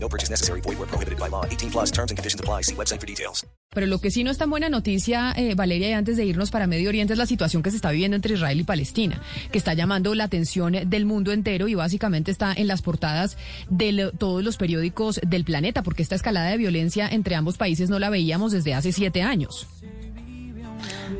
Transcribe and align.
No 0.00 0.08
purchase 0.08 0.30
necessary. 0.30 0.60
Void 0.60 0.78
where 0.78 0.88
prohibited 0.88 1.18
by 1.18 1.28
law. 1.28 1.44
18 1.44 1.70
plus 1.70 1.90
terms 1.90 2.10
and 2.10 2.18
conditions 2.18 2.40
apply. 2.40 2.62
See 2.62 2.74
website 2.74 3.00
for 3.00 3.06
details. 3.06 3.44
Pero 3.70 3.86
lo 3.86 4.00
que 4.00 4.10
sí 4.10 4.24
no 4.24 4.30
es 4.30 4.38
tan 4.38 4.48
buena 4.48 4.70
noticia, 4.70 5.32
eh, 5.36 5.54
Valeria, 5.54 5.90
y 5.90 5.92
antes 5.92 6.16
de 6.16 6.24
irnos 6.24 6.50
para 6.50 6.66
Medio 6.66 6.88
Oriente, 6.88 7.12
es 7.12 7.18
la 7.18 7.26
situación 7.26 7.62
que 7.62 7.70
se 7.70 7.76
está 7.76 7.90
viviendo 7.90 8.16
entre 8.16 8.34
Israel 8.34 8.58
y 8.58 8.64
Palestina, 8.64 9.20
que 9.52 9.58
está 9.58 9.74
llamando 9.74 10.14
la 10.14 10.24
atención 10.24 10.74
del 10.86 11.04
mundo 11.04 11.32
entero 11.32 11.68
y 11.68 11.74
básicamente 11.74 12.30
está 12.30 12.52
en 12.54 12.66
las 12.66 12.80
portadas 12.80 13.36
de 13.68 14.10
todos 14.16 14.42
los 14.42 14.56
periódicos 14.56 15.20
del 15.26 15.44
planeta, 15.44 15.82
porque 15.82 16.02
esta 16.02 16.14
escalada 16.14 16.48
de 16.48 16.56
violencia 16.56 17.08
entre 17.08 17.34
ambos 17.34 17.58
países 17.58 17.90
no 17.90 17.98
la 17.98 18.08
veíamos 18.08 18.52
desde 18.52 18.74
hace 18.74 18.90
siete 18.90 19.22
años. 19.22 19.66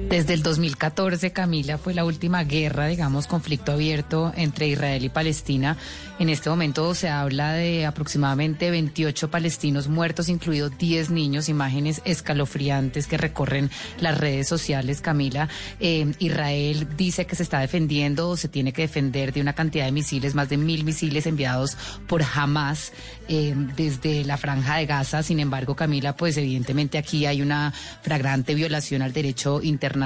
Desde 0.08 0.32
el 0.32 0.42
2014, 0.42 1.32
Camila, 1.32 1.76
fue 1.76 1.92
la 1.92 2.06
última 2.06 2.42
guerra, 2.42 2.86
digamos, 2.86 3.26
conflicto 3.26 3.72
abierto 3.72 4.32
entre 4.36 4.66
Israel 4.66 5.04
y 5.04 5.10
Palestina. 5.10 5.76
En 6.18 6.30
este 6.30 6.48
momento 6.48 6.94
se 6.94 7.10
habla 7.10 7.52
de 7.52 7.84
aproximadamente 7.84 8.70
28 8.70 9.30
palestinos 9.30 9.86
muertos, 9.86 10.30
incluidos 10.30 10.76
10 10.78 11.10
niños, 11.10 11.50
imágenes 11.50 12.00
escalofriantes 12.06 13.06
que 13.06 13.18
recorren 13.18 13.70
las 14.00 14.16
redes 14.16 14.48
sociales, 14.48 15.02
Camila. 15.02 15.50
Eh, 15.78 16.10
Israel 16.20 16.88
dice 16.96 17.26
que 17.26 17.36
se 17.36 17.42
está 17.42 17.60
defendiendo 17.60 18.30
o 18.30 18.36
se 18.38 18.48
tiene 18.48 18.72
que 18.72 18.82
defender 18.82 19.34
de 19.34 19.42
una 19.42 19.52
cantidad 19.52 19.84
de 19.84 19.92
misiles, 19.92 20.34
más 20.34 20.48
de 20.48 20.56
mil 20.56 20.84
misiles 20.84 21.26
enviados 21.26 21.76
por 22.06 22.22
Hamas 22.22 22.94
eh, 23.28 23.54
desde 23.76 24.24
la 24.24 24.38
franja 24.38 24.76
de 24.76 24.86
Gaza. 24.86 25.22
Sin 25.22 25.38
embargo, 25.38 25.76
Camila, 25.76 26.16
pues 26.16 26.38
evidentemente 26.38 26.96
aquí 26.96 27.26
hay 27.26 27.42
una 27.42 27.74
flagrante 28.02 28.54
violación 28.54 29.02
al 29.02 29.12
derecho 29.12 29.60
internacional 29.62 29.97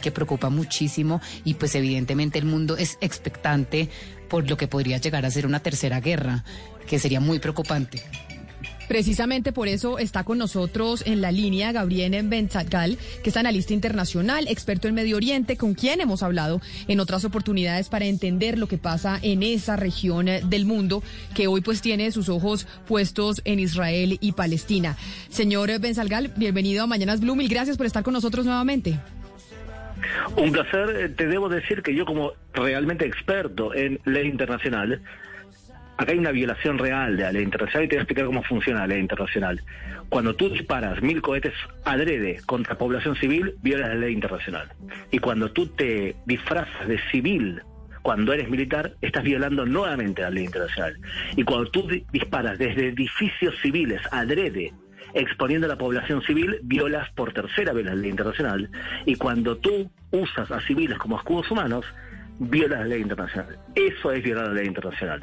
que 0.00 0.10
preocupa 0.10 0.50
muchísimo 0.50 1.20
y 1.44 1.54
pues 1.54 1.74
evidentemente 1.74 2.38
el 2.38 2.44
mundo 2.44 2.76
es 2.76 2.98
expectante 3.00 3.88
por 4.28 4.48
lo 4.48 4.56
que 4.56 4.68
podría 4.68 4.98
llegar 4.98 5.24
a 5.24 5.30
ser 5.30 5.46
una 5.46 5.60
tercera 5.60 6.00
guerra, 6.00 6.44
que 6.86 6.98
sería 6.98 7.20
muy 7.20 7.38
preocupante. 7.38 8.02
Precisamente 8.88 9.52
por 9.52 9.68
eso 9.68 9.98
está 9.98 10.24
con 10.24 10.38
nosotros 10.38 11.02
en 11.04 11.20
la 11.20 11.30
línea 11.30 11.72
Gabriel 11.72 12.26
Benzatgal, 12.26 12.96
que 13.22 13.28
es 13.28 13.36
analista 13.36 13.74
internacional, 13.74 14.48
experto 14.48 14.88
en 14.88 14.94
Medio 14.94 15.16
Oriente, 15.16 15.58
con 15.58 15.74
quien 15.74 16.00
hemos 16.00 16.22
hablado 16.22 16.62
en 16.88 16.98
otras 16.98 17.26
oportunidades 17.26 17.90
para 17.90 18.06
entender 18.06 18.58
lo 18.58 18.66
que 18.66 18.78
pasa 18.78 19.18
en 19.20 19.42
esa 19.42 19.76
región 19.76 20.26
del 20.26 20.64
mundo 20.64 21.02
que 21.34 21.48
hoy 21.48 21.60
pues 21.60 21.82
tiene 21.82 22.10
sus 22.12 22.30
ojos 22.30 22.66
puestos 22.86 23.42
en 23.44 23.60
Israel 23.60 24.16
y 24.22 24.32
Palestina. 24.32 24.96
Señor 25.28 25.78
Benzalgal, 25.78 26.32
bienvenido 26.36 26.82
a 26.82 26.86
Mañanas 26.86 27.20
Blue, 27.20 27.36
mil 27.36 27.48
gracias 27.48 27.76
por 27.76 27.84
estar 27.84 28.02
con 28.02 28.14
nosotros 28.14 28.46
nuevamente. 28.46 28.98
Un 30.36 30.52
placer, 30.52 31.14
te 31.16 31.26
debo 31.26 31.48
decir 31.48 31.82
que 31.82 31.94
yo 31.94 32.04
como 32.04 32.32
realmente 32.52 33.06
experto 33.06 33.74
en 33.74 34.00
ley 34.04 34.28
internacional, 34.28 35.00
acá 35.96 36.12
hay 36.12 36.18
una 36.18 36.30
violación 36.30 36.78
real 36.78 37.16
de 37.16 37.24
la 37.24 37.32
ley 37.32 37.42
internacional 37.42 37.84
y 37.84 37.88
te 37.88 37.96
voy 37.96 37.98
a 37.98 38.02
explicar 38.02 38.26
cómo 38.26 38.42
funciona 38.42 38.80
la 38.80 38.86
ley 38.88 39.00
internacional. 39.00 39.60
Cuando 40.08 40.34
tú 40.34 40.48
disparas 40.48 41.02
mil 41.02 41.20
cohetes 41.20 41.54
adrede 41.84 42.40
contra 42.46 42.78
población 42.78 43.16
civil, 43.16 43.56
violas 43.62 43.88
la 43.88 43.94
ley 43.96 44.14
internacional. 44.14 44.68
Y 45.10 45.18
cuando 45.18 45.50
tú 45.52 45.66
te 45.66 46.16
disfrazas 46.24 46.88
de 46.88 46.98
civil 47.10 47.62
cuando 48.02 48.32
eres 48.32 48.48
militar, 48.48 48.94
estás 49.02 49.22
violando 49.22 49.66
nuevamente 49.66 50.22
la 50.22 50.30
ley 50.30 50.44
internacional. 50.44 50.96
Y 51.36 51.42
cuando 51.42 51.70
tú 51.70 51.86
disparas 52.10 52.58
desde 52.58 52.88
edificios 52.88 53.54
civiles 53.60 54.00
adrede 54.10 54.72
exponiendo 55.14 55.66
a 55.66 55.70
la 55.70 55.78
población 55.78 56.22
civil, 56.22 56.58
violas 56.62 57.10
por 57.10 57.32
tercera 57.32 57.72
vez 57.72 57.86
la 57.86 57.94
ley 57.94 58.10
internacional. 58.10 58.70
Y 59.06 59.16
cuando 59.16 59.56
tú 59.56 59.90
usas 60.10 60.50
a 60.50 60.60
civiles 60.60 60.98
como 60.98 61.16
escudos 61.16 61.50
humanos, 61.50 61.84
violas 62.38 62.80
la 62.80 62.86
ley 62.86 63.02
internacional. 63.02 63.58
Eso 63.74 64.12
es 64.12 64.22
violar 64.22 64.48
la 64.48 64.54
ley 64.54 64.66
internacional. 64.66 65.20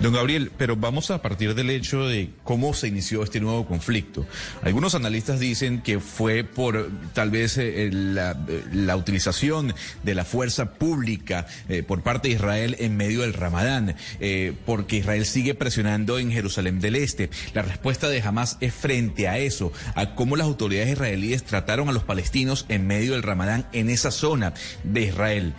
Don 0.00 0.12
Gabriel, 0.12 0.50
pero 0.56 0.76
vamos 0.76 1.10
a 1.10 1.22
partir 1.22 1.54
del 1.54 1.70
hecho 1.70 2.06
de 2.06 2.30
cómo 2.44 2.74
se 2.74 2.88
inició 2.88 3.22
este 3.22 3.40
nuevo 3.40 3.66
conflicto. 3.66 4.26
Algunos 4.62 4.94
analistas 4.94 5.40
dicen 5.40 5.82
que 5.82 6.00
fue 6.00 6.44
por 6.44 6.90
tal 7.14 7.30
vez 7.30 7.58
eh, 7.58 7.90
la, 7.92 8.36
la, 8.72 8.96
utilización 8.96 9.74
de 10.02 10.14
la 10.14 10.24
fuerza 10.24 10.74
pública 10.74 11.46
eh, 11.68 11.82
por 11.82 12.02
parte 12.02 12.28
de 12.28 12.34
Israel 12.34 12.76
en 12.78 12.96
medio 12.96 13.22
del 13.22 13.34
Ramadán, 13.34 13.96
eh, 14.20 14.52
porque 14.66 14.96
Israel 14.96 15.26
sigue 15.26 15.54
presionando 15.54 16.18
en 16.18 16.30
Jerusalén 16.30 16.80
del 16.80 16.96
Este. 16.96 17.30
La 17.54 17.62
respuesta 17.62 18.08
de 18.08 18.22
Hamas 18.22 18.58
es 18.60 18.74
frente 18.74 19.28
a 19.28 19.38
eso, 19.38 19.72
a 19.94 20.14
cómo 20.14 20.36
las 20.36 20.46
autoridades 20.46 20.92
israelíes 20.92 21.44
trataron 21.44 21.88
a 21.88 21.92
los 21.92 22.04
palestinos 22.04 22.66
en 22.68 22.86
medio 22.86 23.12
del 23.12 23.22
Ramadán 23.22 23.66
en 23.72 23.90
esa 23.90 24.10
zona 24.10 24.54
de 24.84 25.02
Israel. 25.02 25.54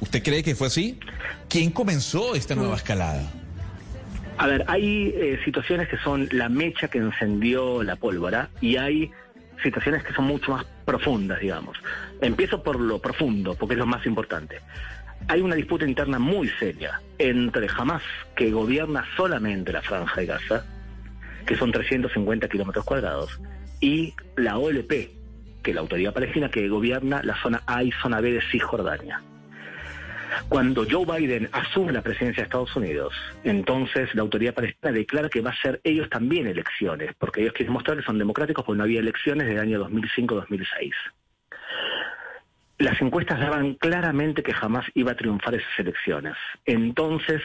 ¿Usted 0.00 0.22
cree 0.22 0.42
que 0.42 0.54
fue 0.54 0.68
así? 0.68 0.98
¿Quién 1.48 1.70
comenzó 1.70 2.34
esta 2.34 2.54
nueva 2.54 2.76
escalada? 2.76 3.32
A 4.38 4.46
ver, 4.46 4.64
hay 4.68 5.12
eh, 5.16 5.40
situaciones 5.44 5.88
que 5.88 5.98
son 5.98 6.28
la 6.30 6.48
mecha 6.48 6.86
que 6.86 6.98
encendió 6.98 7.82
la 7.82 7.96
pólvora 7.96 8.50
y 8.60 8.76
hay 8.76 9.10
situaciones 9.62 10.04
que 10.04 10.14
son 10.14 10.26
mucho 10.26 10.52
más 10.52 10.64
profundas, 10.84 11.40
digamos. 11.40 11.76
Empiezo 12.20 12.62
por 12.62 12.78
lo 12.78 13.00
profundo, 13.00 13.56
porque 13.56 13.74
es 13.74 13.78
lo 13.80 13.86
más 13.86 14.06
importante. 14.06 14.60
Hay 15.26 15.40
una 15.40 15.56
disputa 15.56 15.84
interna 15.84 16.20
muy 16.20 16.48
seria 16.48 17.00
entre 17.18 17.66
Hamas, 17.76 18.02
que 18.36 18.52
gobierna 18.52 19.04
solamente 19.16 19.72
la 19.72 19.82
franja 19.82 20.20
de 20.20 20.26
Gaza, 20.26 20.64
que 21.44 21.56
son 21.56 21.72
350 21.72 22.48
kilómetros 22.48 22.84
cuadrados, 22.84 23.40
y 23.80 24.14
la 24.36 24.56
OLP, 24.56 24.88
que 25.62 25.70
es 25.70 25.74
la 25.74 25.80
Autoridad 25.80 26.14
Palestina, 26.14 26.48
que 26.48 26.68
gobierna 26.68 27.22
la 27.24 27.34
zona 27.42 27.62
A 27.66 27.82
y 27.82 27.90
zona 27.90 28.20
B 28.20 28.32
de 28.34 28.42
Cisjordania. 28.52 29.20
Cuando 30.48 30.86
Joe 30.88 31.04
Biden 31.04 31.48
asume 31.52 31.92
la 31.92 32.02
presidencia 32.02 32.42
de 32.42 32.46
Estados 32.46 32.74
Unidos, 32.76 33.14
entonces 33.44 34.14
la 34.14 34.22
autoridad 34.22 34.54
palestina 34.54 34.92
declara 34.92 35.28
que 35.28 35.40
va 35.40 35.50
a 35.50 35.52
hacer 35.52 35.80
ellos 35.84 36.08
también 36.10 36.46
elecciones, 36.46 37.14
porque 37.18 37.42
ellos 37.42 37.52
quieren 37.52 37.72
mostrar 37.72 37.96
que 37.96 38.04
son 38.04 38.18
democráticos 38.18 38.64
porque 38.64 38.78
no 38.78 38.84
había 38.84 39.00
elecciones 39.00 39.46
desde 39.46 39.60
el 39.60 39.68
año 39.68 39.88
2005-2006. 39.88 40.92
Las 42.78 43.00
encuestas 43.00 43.40
daban 43.40 43.74
claramente 43.74 44.42
que 44.42 44.54
jamás 44.54 44.86
iba 44.94 45.12
a 45.12 45.16
triunfar 45.16 45.54
esas 45.54 45.78
elecciones. 45.78 46.34
Entonces, 46.64 47.42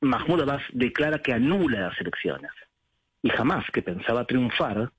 Mahmoud 0.00 0.42
Abbas 0.42 0.62
declara 0.72 1.20
que 1.20 1.32
anula 1.32 1.80
las 1.80 2.00
elecciones. 2.00 2.50
Y 3.22 3.30
jamás, 3.30 3.64
que 3.72 3.82
pensaba 3.82 4.24
triunfar, 4.24 4.90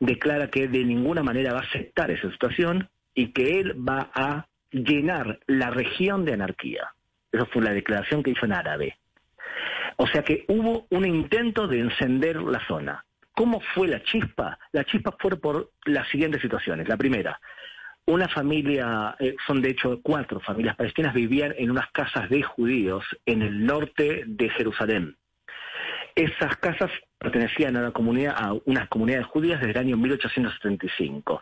declara 0.00 0.48
que 0.48 0.68
de 0.68 0.84
ninguna 0.84 1.22
manera 1.22 1.52
va 1.52 1.60
a 1.60 1.64
aceptar 1.64 2.10
esa 2.10 2.30
situación 2.30 2.88
y 3.14 3.32
que 3.32 3.60
él 3.60 3.74
va 3.76 4.10
a 4.14 4.46
llenar 4.70 5.40
la 5.46 5.70
región 5.70 6.24
de 6.24 6.34
anarquía. 6.34 6.92
Esa 7.32 7.46
fue 7.46 7.62
la 7.62 7.72
declaración 7.72 8.22
que 8.22 8.30
hizo 8.30 8.46
en 8.46 8.52
árabe. 8.52 8.98
O 9.96 10.06
sea 10.06 10.22
que 10.22 10.44
hubo 10.48 10.86
un 10.90 11.04
intento 11.04 11.66
de 11.66 11.80
encender 11.80 12.36
la 12.36 12.64
zona. 12.66 13.04
¿Cómo 13.32 13.60
fue 13.74 13.88
la 13.88 14.02
chispa? 14.02 14.58
La 14.72 14.84
chispa 14.84 15.16
fue 15.18 15.36
por 15.36 15.70
las 15.84 16.08
siguientes 16.08 16.42
situaciones. 16.42 16.88
La 16.88 16.96
primera, 16.96 17.40
una 18.06 18.28
familia, 18.28 19.14
eh, 19.18 19.36
son 19.46 19.60
de 19.60 19.70
hecho 19.70 20.00
cuatro 20.02 20.40
familias 20.40 20.76
palestinas, 20.76 21.14
vivían 21.14 21.54
en 21.58 21.70
unas 21.70 21.90
casas 21.90 22.28
de 22.30 22.42
judíos 22.42 23.04
en 23.26 23.42
el 23.42 23.66
norte 23.66 24.24
de 24.26 24.48
Jerusalén. 24.50 25.16
Esas 26.18 26.56
casas 26.56 26.90
pertenecían 27.16 27.76
a, 27.76 27.78
una 27.78 27.92
comunidad, 27.92 28.34
a 28.36 28.52
unas 28.64 28.88
comunidades 28.88 29.26
judías 29.26 29.60
desde 29.60 29.70
el 29.70 29.78
año 29.78 29.96
1875. 29.96 31.40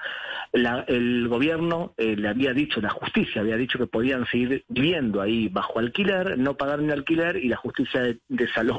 el 0.53 1.29
gobierno 1.29 1.95
eh, 1.97 2.15
le 2.15 2.29
había 2.29 2.53
dicho, 2.53 2.83
la 2.83 2.91
justicia 2.91 3.41
había 3.41 3.57
dicho 3.57 3.79
que 3.79 3.87
podían 3.87 4.27
seguir 4.27 4.67
viviendo 4.69 5.23
ahí 5.23 5.49
bajo 5.49 5.79
alquiler, 5.79 6.37
no 6.37 6.59
pagar 6.59 6.81
ni 6.81 6.93
alquiler 6.93 7.37
y 7.37 7.49
la 7.49 7.57
justicia 7.57 8.03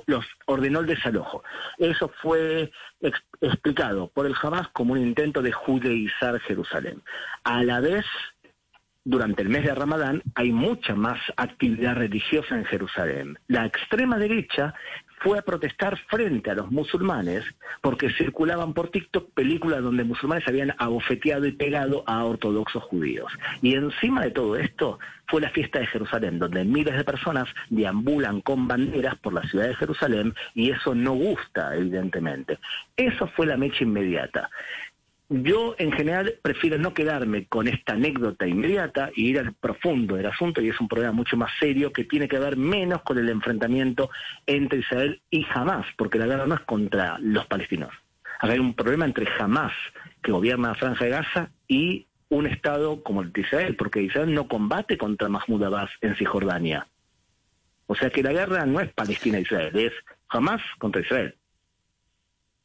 los 0.05 0.25
ordenó 0.45 0.81
el 0.81 0.85
desalojo. 0.85 1.43
Eso 1.79 2.11
fue 2.21 2.71
explicado 3.41 4.11
por 4.13 4.27
el 4.27 4.35
Hamas 4.39 4.67
como 4.67 4.93
un 4.93 4.99
intento 4.99 5.41
de 5.41 5.51
judeizar 5.51 6.39
Jerusalén. 6.41 7.01
A 7.43 7.63
la 7.63 7.79
vez, 7.79 8.05
durante 9.03 9.41
el 9.41 9.49
mes 9.49 9.63
de 9.63 9.73
Ramadán 9.73 10.21
hay 10.35 10.51
mucha 10.51 10.93
más 10.93 11.19
actividad 11.37 11.95
religiosa 11.95 12.55
en 12.55 12.65
Jerusalén. 12.65 13.39
La 13.47 13.65
extrema 13.65 14.19
derecha 14.19 14.75
fue 15.19 15.39
a 15.39 15.41
protestar 15.41 15.97
frente 16.07 16.51
a 16.51 16.55
los 16.55 16.71
musulmanes 16.71 17.43
porque 17.81 18.11
circulaban 18.11 18.73
por 18.73 18.89
TikTok 18.89 19.31
películas 19.33 19.81
donde 19.81 20.03
musulmanes 20.03 20.47
habían 20.47 20.73
abofeteado 20.77 21.45
y 21.45 21.51
pegado 21.51 22.03
a 22.07 22.23
ortodoxos 22.23 22.83
judíos. 22.83 23.31
Y 23.61 23.73
encima 23.75 24.23
de 24.23 24.31
todo 24.31 24.55
esto 24.55 24.99
fue 25.27 25.41
la 25.41 25.49
fiesta 25.49 25.79
de 25.79 25.87
Jerusalén, 25.87 26.39
donde 26.39 26.63
miles 26.63 26.95
de 26.95 27.03
personas 27.03 27.47
deambulan 27.69 28.41
con 28.41 28.67
banderas 28.67 29.15
por 29.15 29.33
la 29.33 29.43
ciudad 29.43 29.67
de 29.67 29.75
Jerusalén 29.75 30.33
y 30.53 30.71
eso 30.71 30.95
no 30.95 31.13
gusta, 31.13 31.75
evidentemente. 31.75 32.59
Eso 32.95 33.27
fue 33.35 33.45
la 33.45 33.57
mecha 33.57 33.83
inmediata. 33.83 34.49
Yo, 35.29 35.75
en 35.77 35.91
general, 35.91 36.39
prefiero 36.41 36.77
no 36.77 36.93
quedarme 36.93 37.47
con 37.47 37.67
esta 37.67 37.93
anécdota 37.93 38.47
inmediata 38.47 39.11
y 39.13 39.29
ir 39.29 39.39
al 39.39 39.53
profundo 39.53 40.15
del 40.15 40.27
asunto, 40.27 40.61
y 40.61 40.69
es 40.69 40.79
un 40.79 40.87
problema 40.87 41.11
mucho 41.11 41.35
más 41.35 41.51
serio 41.59 41.91
que 41.91 42.05
tiene 42.05 42.29
que 42.29 42.39
ver 42.39 42.55
menos 42.55 43.01
con 43.01 43.17
el 43.17 43.27
enfrentamiento 43.27 44.09
entre 44.45 44.79
Israel 44.79 45.21
y 45.29 45.45
Hamas, 45.53 45.85
porque 45.97 46.17
la 46.17 46.27
guerra 46.27 46.47
no 46.47 46.55
es 46.55 46.61
contra 46.61 47.17
los 47.19 47.45
palestinos. 47.47 47.91
hay 48.39 48.57
un 48.57 48.73
problema 48.73 49.03
entre 49.03 49.27
Hamas, 49.37 49.73
que 50.23 50.31
gobierna 50.31 50.69
la 50.69 50.75
Franja 50.75 51.03
de 51.03 51.11
Gaza, 51.11 51.49
y 51.67 52.07
un 52.29 52.47
Estado 52.47 53.03
como 53.03 53.21
el 53.21 53.33
de 53.33 53.41
Israel, 53.41 53.75
porque 53.75 54.01
Israel 54.01 54.33
no 54.33 54.47
combate 54.47 54.97
contra 54.97 55.27
Mahmoud 55.27 55.63
Abbas 55.63 55.89
en 56.01 56.15
Cisjordania. 56.15 56.87
O 57.87 57.95
sea 57.95 58.09
que 58.09 58.23
la 58.23 58.31
guerra 58.31 58.65
no 58.65 58.79
es 58.79 58.93
Palestina-Israel, 58.93 59.77
es 59.77 59.93
Hamas 60.29 60.61
contra 60.77 61.01
Israel. 61.01 61.35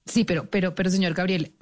Sí, 0.05 0.25
pero, 0.25 0.49
pero, 0.51 0.75
pero, 0.75 0.91
señor 0.91 1.15
Gabriel, 1.15 1.53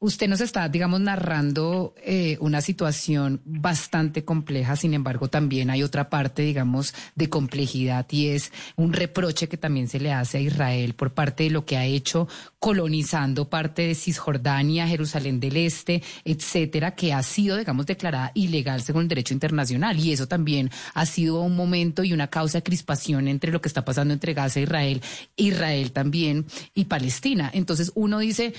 Usted 0.00 0.28
nos 0.28 0.40
está, 0.40 0.68
digamos, 0.68 1.00
narrando 1.00 1.94
eh, 2.04 2.36
una 2.40 2.60
situación 2.60 3.40
bastante 3.44 4.24
compleja, 4.24 4.76
sin 4.76 4.92
embargo, 4.92 5.28
también 5.28 5.70
hay 5.70 5.82
otra 5.82 6.10
parte, 6.10 6.42
digamos, 6.42 6.94
de 7.14 7.30
complejidad 7.30 8.06
y 8.10 8.28
es 8.28 8.52
un 8.76 8.92
reproche 8.92 9.48
que 9.48 9.56
también 9.56 9.88
se 9.88 10.00
le 10.00 10.12
hace 10.12 10.38
a 10.38 10.40
Israel 10.40 10.94
por 10.94 11.14
parte 11.14 11.44
de 11.44 11.50
lo 11.50 11.64
que 11.64 11.76
ha 11.76 11.86
hecho 11.86 12.28
colonizando 12.58 13.48
parte 13.48 13.82
de 13.82 13.94
Cisjordania, 13.94 14.88
Jerusalén 14.88 15.38
del 15.38 15.56
Este, 15.56 16.02
etcétera, 16.24 16.94
que 16.94 17.12
ha 17.12 17.22
sido, 17.22 17.56
digamos, 17.56 17.86
declarada 17.86 18.32
ilegal 18.34 18.82
según 18.82 19.02
el 19.02 19.08
derecho 19.08 19.34
internacional. 19.34 19.98
Y 19.98 20.12
eso 20.12 20.26
también 20.26 20.70
ha 20.94 21.06
sido 21.06 21.40
un 21.42 21.56
momento 21.56 22.04
y 22.04 22.12
una 22.12 22.28
causa 22.28 22.58
de 22.58 22.62
crispación 22.62 23.28
entre 23.28 23.52
lo 23.52 23.60
que 23.60 23.68
está 23.68 23.84
pasando 23.84 24.14
entre 24.14 24.34
Gaza 24.34 24.60
e 24.60 24.64
Israel, 24.64 25.02
Israel 25.36 25.92
también 25.92 26.46
y 26.74 26.86
Palestina. 26.86 27.50
Entonces 27.52 27.92
uno 27.94 28.18
dice, 28.18 28.54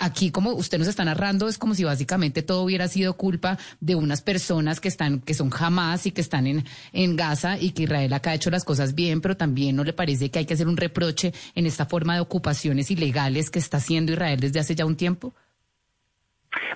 aquí 0.00 0.30
como 0.30 0.52
usted 0.52 0.78
nos 0.78 0.88
está 0.88 1.04
narrando 1.04 1.48
es 1.48 1.58
como 1.58 1.74
si 1.74 1.84
básicamente 1.84 2.42
todo 2.42 2.62
hubiera 2.62 2.86
sido 2.88 3.14
culpa 3.16 3.58
de 3.80 3.94
unas 3.94 4.22
personas 4.22 4.80
que 4.80 4.88
están 4.88 5.20
que 5.20 5.34
son 5.34 5.50
jamás 5.50 6.06
y 6.06 6.12
que 6.12 6.20
están 6.20 6.46
en 6.46 6.64
en 6.92 7.16
Gaza 7.16 7.58
y 7.58 7.72
que 7.72 7.84
Israel 7.84 8.12
acá 8.12 8.30
ha 8.30 8.34
hecho 8.34 8.50
las 8.50 8.64
cosas 8.64 8.94
bien, 8.94 9.20
pero 9.20 9.36
también 9.36 9.76
no 9.76 9.84
le 9.84 9.92
parece 9.92 10.30
que 10.30 10.38
hay 10.38 10.46
que 10.46 10.54
hacer 10.54 10.68
un 10.68 10.76
reproche 10.76 11.32
en 11.54 11.66
esta 11.66 11.86
forma 11.86 12.14
de 12.14 12.20
ocupaciones 12.20 12.90
ilegales 12.90 13.50
que 13.50 13.58
está 13.58 13.78
haciendo 13.78 14.12
Israel 14.12 14.38
desde 14.40 14.60
hace 14.60 14.74
ya 14.74 14.86
un 14.86 14.96
tiempo. 14.96 15.34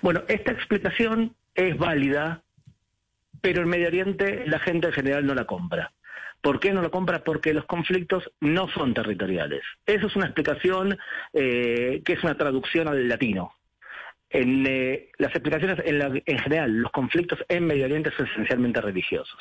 Bueno, 0.03 0.23
esta 0.29 0.53
explicación 0.53 1.35
es 1.55 1.77
válida, 1.77 2.43
pero 3.41 3.63
en 3.63 3.69
Medio 3.69 3.89
Oriente 3.89 4.45
la 4.47 4.59
gente 4.59 4.89
en 4.89 4.93
general 4.93 5.27
no 5.27 5.35
la 5.35 5.45
compra. 5.45 5.93
¿Por 6.47 6.61
qué 6.61 6.73
no 6.73 6.81
lo 6.81 6.93
compra? 6.93 7.25
Porque 7.25 7.53
los 7.53 7.65
conflictos 7.65 8.31
no 8.39 8.69
son 8.69 8.95
territoriales. 8.95 9.63
Eso 9.85 10.07
es 10.07 10.15
una 10.15 10.27
explicación 10.27 10.97
eh, 11.33 12.03
que 12.05 12.13
es 12.13 12.23
una 12.23 12.37
traducción 12.37 12.87
al 12.87 13.09
latino. 13.09 13.53
En 14.31 14.65
eh, 14.65 15.09
las 15.19 15.33
explicaciones, 15.33 15.81
en, 15.85 16.23
en 16.25 16.39
general, 16.39 16.71
los 16.71 16.93
conflictos 16.93 17.41
en 17.49 17.67
Medio 17.67 17.87
Oriente 17.87 18.13
son 18.17 18.29
esencialmente 18.29 18.81
religiosos. 18.81 19.41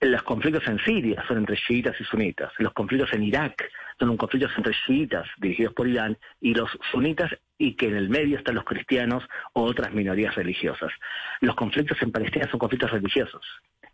Los 0.00 0.22
conflictos 0.22 0.68
en 0.68 0.78
Siria 0.84 1.24
son 1.26 1.38
entre 1.38 1.56
chiitas 1.56 2.00
y 2.00 2.04
sunitas. 2.04 2.52
Los 2.58 2.74
conflictos 2.74 3.12
en 3.12 3.24
Irak 3.24 3.68
son 3.98 4.10
un 4.10 4.16
conflicto 4.16 4.48
entre 4.56 4.76
chiitas 4.86 5.26
dirigidos 5.38 5.74
por 5.74 5.88
Irán 5.88 6.16
y 6.40 6.54
los 6.54 6.70
sunitas 6.92 7.32
y 7.58 7.74
que 7.74 7.88
en 7.88 7.96
el 7.96 8.08
medio 8.08 8.38
están 8.38 8.54
los 8.54 8.64
cristianos 8.64 9.24
o 9.52 9.64
otras 9.64 9.92
minorías 9.92 10.36
religiosas. 10.36 10.92
Los 11.40 11.56
conflictos 11.56 12.00
en 12.02 12.12
Palestina 12.12 12.48
son 12.48 12.60
conflictos 12.60 12.92
religiosos 12.92 13.44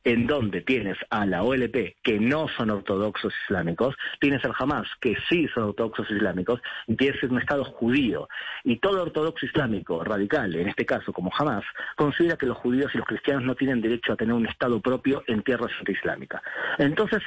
en 0.05 0.27
donde 0.27 0.61
tienes 0.61 0.99
a 1.11 1.25
la 1.27 1.43
OLP, 1.43 1.97
que 2.03 2.21
no 2.21 2.47
son 2.49 2.71
ortodoxos 2.71 3.33
islámicos, 3.45 3.97
tienes 4.21 4.45
al 4.45 4.53
Hamas, 4.59 4.87
que 5.01 5.17
sí 5.29 5.49
son 5.55 5.65
ortodoxos 5.65 6.11
islámicos, 6.11 6.61
y 6.87 6.95
tienes 6.95 7.23
un 7.23 7.41
Estado 7.41 7.65
judío. 7.65 8.29
Y 8.63 8.79
todo 8.79 9.03
ortodoxo 9.03 9.47
islámico 9.47 10.05
radical, 10.05 10.55
en 10.55 10.69
este 10.69 10.85
caso 10.85 11.13
como 11.13 11.33
Hamas, 11.37 11.65
considera 11.97 12.37
que 12.37 12.47
los 12.47 12.59
judíos 12.59 12.91
y 12.95 12.99
los 12.99 13.07
cristianos 13.07 13.45
no 13.45 13.55
tienen 13.55 13.81
derecho 13.81 14.13
a 14.13 14.17
tener 14.17 14.35
un 14.35 14.47
Estado 14.47 14.81
propio 14.81 15.25
en 15.27 15.43
tierra 15.43 15.67
islámica. 15.89 16.43
Entonces, 16.79 17.23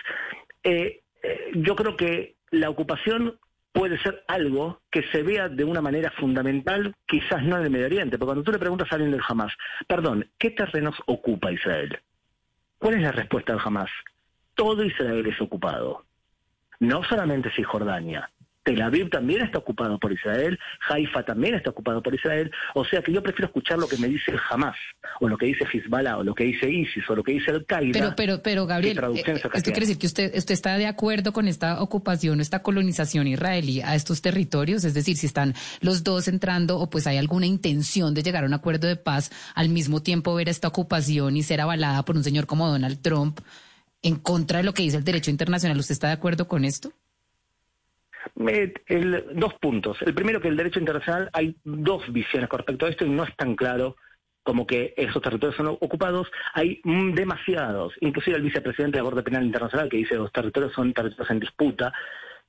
eh, 0.63 1.01
eh, 1.23 1.51
yo 1.55 1.75
creo 1.75 1.97
que 1.97 2.35
la 2.51 2.69
ocupación 2.69 3.39
puede 3.71 3.99
ser 3.99 4.23
algo 4.27 4.81
que 4.91 5.03
se 5.11 5.23
vea 5.23 5.49
de 5.49 5.63
una 5.63 5.81
manera 5.81 6.11
fundamental, 6.11 6.95
quizás 7.05 7.43
no 7.43 7.57
en 7.57 7.65
el 7.65 7.69
Medio 7.69 7.85
Oriente, 7.85 8.17
porque 8.17 8.29
cuando 8.29 8.43
tú 8.43 8.51
le 8.51 8.59
preguntas 8.59 8.91
a 8.91 8.95
alguien 8.95 9.11
del 9.11 9.21
Hamas, 9.27 9.53
perdón, 9.87 10.29
¿qué 10.39 10.51
terrenos 10.51 10.95
ocupa 11.05 11.51
Israel? 11.51 11.99
¿Cuál 12.77 12.95
es 12.95 13.01
la 13.01 13.11
respuesta 13.11 13.53
de 13.53 13.59
Hamas? 13.63 13.89
Todo 14.53 14.83
Israel 14.83 15.25
es 15.25 15.41
ocupado. 15.41 16.05
No 16.79 17.03
solamente 17.03 17.51
Cisjordania, 17.51 18.29
Tel 18.67 18.81
Aviv 18.81 19.09
también 19.09 19.41
está 19.43 19.59
ocupado 19.59 19.97
por 19.97 20.11
Israel, 20.11 20.59
Haifa 20.89 21.23
también 21.23 21.55
está 21.55 21.69
ocupado 21.69 22.03
por 22.03 22.13
Israel, 22.13 22.51
o 22.75 22.83
sea 22.83 23.01
que 23.01 23.13
yo 23.13 23.23
prefiero 23.23 23.47
escuchar 23.47 23.79
lo 23.79 23.87
que 23.87 23.95
me 23.95 24.09
dice 24.09 24.33
Hamas, 24.49 24.75
o 25.21 25.29
lo 25.29 25.37
que 25.37 25.45
dice 25.45 25.63
Hezbollah, 25.71 26.17
o 26.17 26.23
lo 26.23 26.35
que 26.35 26.43
dice 26.43 26.69
ISIS, 26.69 27.09
o 27.09 27.15
lo 27.15 27.23
que 27.23 27.31
dice 27.31 27.51
el 27.51 27.65
Qaeda. 27.65 27.93
Pero, 27.93 28.13
pero, 28.17 28.43
pero 28.43 28.65
Gabriel, 28.65 28.99
eh, 29.15 29.23
esto 29.25 29.49
quiere 29.71 29.79
decir 29.79 29.97
que 29.97 30.07
usted, 30.07 30.35
usted 30.35 30.53
está 30.53 30.77
de 30.77 30.85
acuerdo 30.85 31.31
con 31.31 31.47
esta 31.47 31.81
ocupación, 31.81 32.41
esta 32.41 32.61
colonización 32.61 33.27
israelí 33.27 33.79
a 33.79 33.95
estos 33.95 34.21
territorios, 34.21 34.83
es 34.83 34.93
decir, 34.93 35.15
si 35.15 35.27
están 35.27 35.53
los 35.79 36.03
dos 36.03 36.27
entrando, 36.27 36.77
o 36.77 36.89
pues 36.89 37.07
hay 37.07 37.15
alguna 37.15 37.45
intención 37.45 38.13
de 38.13 38.21
llegar 38.21 38.43
a 38.43 38.47
un 38.47 38.53
acuerdo 38.53 38.89
de 38.89 38.97
paz, 38.97 39.31
al 39.55 39.69
mismo 39.69 40.03
tiempo 40.03 40.35
ver 40.35 40.49
esta 40.49 40.67
ocupación 40.67 41.37
y 41.37 41.43
ser 41.43 41.61
avalada 41.61 42.03
por 42.03 42.17
un 42.17 42.23
señor 42.25 42.47
como 42.47 42.67
Donald 42.67 43.01
Trump 43.01 43.39
en 44.01 44.15
contra 44.17 44.57
de 44.57 44.65
lo 44.65 44.73
que 44.73 44.83
dice 44.83 44.97
el 44.97 45.05
derecho 45.05 45.31
internacional, 45.31 45.79
¿usted 45.79 45.93
está 45.93 46.07
de 46.07 46.13
acuerdo 46.13 46.49
con 46.49 46.65
esto? 46.65 46.91
Dos 48.35 49.53
puntos. 49.55 49.97
El 50.01 50.13
primero, 50.13 50.41
que 50.41 50.47
el 50.47 50.57
derecho 50.57 50.79
internacional 50.79 51.29
hay 51.33 51.55
dos 51.63 52.11
visiones 52.11 52.49
con 52.49 52.59
respecto 52.59 52.85
a 52.85 52.89
esto 52.89 53.05
y 53.05 53.09
no 53.09 53.23
es 53.23 53.35
tan 53.35 53.55
claro 53.55 53.95
como 54.47 54.65
que 54.65 54.93
esos 54.95 55.21
territorios 55.21 55.57
son 55.57 55.67
ocupados, 55.67 56.31
hay 56.53 56.79
demasiados, 56.85 57.93
inclusive 57.99 58.37
el 58.37 58.43
vicepresidente 58.43 58.97
de 58.97 59.03
la 59.03 59.09
Corte 59.09 59.23
Penal 59.23 59.43
Internacional 59.43 59.89
que 59.89 59.97
dice 59.97 60.11
que 60.11 60.19
los 60.19 60.31
territorios 60.31 60.71
son 60.71 60.93
territorios 60.93 61.29
en 61.31 61.39
disputa, 61.41 61.93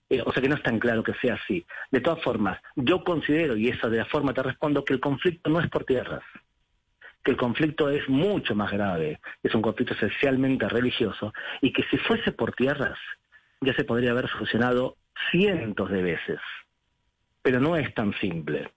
eh, 0.09 0.23
o 0.25 0.33
sea 0.33 0.41
que 0.41 0.49
no 0.49 0.55
es 0.55 0.63
tan 0.63 0.79
claro 0.79 1.03
que 1.03 1.15
sea 1.15 1.35
así. 1.35 1.67
De 1.91 2.01
todas 2.01 2.23
formas, 2.23 2.61
yo 2.77 3.03
considero, 3.03 3.57
y 3.57 3.69
esa 3.69 3.89
de 3.89 3.99
la 3.99 4.05
forma 4.05 4.33
te 4.33 4.45
respondo, 4.45 4.85
que 4.85 4.95
el 4.95 5.01
conflicto 5.01 5.51
no 5.51 5.59
es 5.59 5.69
por 5.69 5.85
tierras, 5.85 6.23
que 7.25 7.33
el 7.33 7.37
conflicto 7.37 7.91
es 7.91 8.09
mucho 8.09 8.55
más 8.55 8.71
grave, 8.71 9.19
es 9.43 9.53
un 9.57 9.63
conflicto 9.63 9.95
esencialmente 9.95 10.69
religioso, 10.69 11.35
y 11.61 11.73
que 11.73 11.83
si 11.91 11.99
fuese 11.99 12.31
por 12.31 12.53
tierras, 12.53 12.99
ya 13.61 13.75
se 13.75 13.83
podría 13.83 14.13
haber 14.13 14.29
solucionado 14.29 14.97
cientos 15.31 15.91
de 15.91 16.03
veces. 16.03 16.41
Pero 17.43 17.61
no 17.61 17.77
es 17.77 17.93
tan 17.95 18.13
simple. 18.21 18.71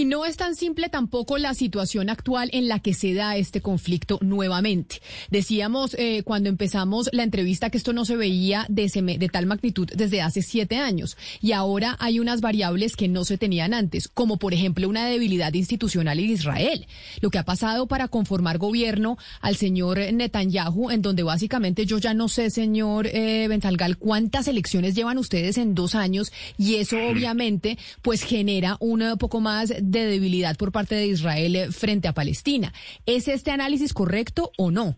Y 0.00 0.06
no 0.06 0.24
es 0.24 0.38
tan 0.38 0.56
simple 0.56 0.88
tampoco 0.88 1.36
la 1.36 1.52
situación 1.52 2.08
actual 2.08 2.48
en 2.54 2.68
la 2.68 2.78
que 2.78 2.94
se 2.94 3.12
da 3.12 3.36
este 3.36 3.60
conflicto 3.60 4.18
nuevamente. 4.22 5.02
Decíamos 5.28 5.94
eh, 5.98 6.22
cuando 6.24 6.48
empezamos 6.48 7.10
la 7.12 7.22
entrevista 7.22 7.68
que 7.68 7.76
esto 7.76 7.92
no 7.92 8.06
se 8.06 8.16
veía 8.16 8.64
de, 8.70 8.88
de, 9.18 9.28
tal 9.28 9.44
magnitud 9.44 9.90
desde 9.94 10.22
hace 10.22 10.40
siete 10.40 10.78
años. 10.78 11.18
Y 11.42 11.52
ahora 11.52 11.98
hay 12.00 12.18
unas 12.18 12.40
variables 12.40 12.96
que 12.96 13.08
no 13.08 13.26
se 13.26 13.36
tenían 13.36 13.74
antes, 13.74 14.08
como 14.08 14.38
por 14.38 14.54
ejemplo 14.54 14.88
una 14.88 15.04
debilidad 15.04 15.52
institucional 15.52 16.18
en 16.18 16.30
Israel. 16.30 16.86
Lo 17.20 17.28
que 17.28 17.36
ha 17.36 17.44
pasado 17.44 17.86
para 17.86 18.08
conformar 18.08 18.56
gobierno 18.56 19.18
al 19.42 19.56
señor 19.56 19.98
Netanyahu, 20.14 20.92
en 20.92 21.02
donde 21.02 21.24
básicamente 21.24 21.84
yo 21.84 21.98
ya 21.98 22.14
no 22.14 22.28
sé, 22.28 22.48
señor 22.48 23.06
eh, 23.06 23.48
Benzalgal, 23.48 23.98
cuántas 23.98 24.48
elecciones 24.48 24.94
llevan 24.94 25.18
ustedes 25.18 25.58
en 25.58 25.74
dos 25.74 25.94
años 25.94 26.32
y 26.56 26.76
eso 26.76 26.96
obviamente 27.06 27.76
pues 28.00 28.22
genera 28.22 28.78
un 28.80 29.18
poco 29.18 29.40
más 29.40 29.74
de 29.90 30.06
debilidad 30.06 30.56
por 30.56 30.72
parte 30.72 30.94
de 30.94 31.06
Israel 31.06 31.56
eh, 31.56 31.72
frente 31.72 32.08
a 32.08 32.14
Palestina. 32.14 32.72
¿Es 33.06 33.28
este 33.28 33.50
análisis 33.50 33.92
correcto 33.92 34.52
o 34.56 34.70
no? 34.70 34.96